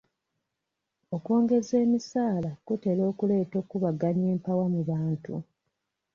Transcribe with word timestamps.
Okwongeza 1.15 1.73
emisaala 1.85 2.51
kutera 2.65 3.01
okuleeta 3.11 3.55
okubaganya 3.63 4.25
empawa 4.35 4.65
mu 4.73 4.81
bantu. 4.89 5.35